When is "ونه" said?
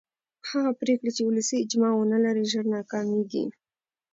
1.95-2.17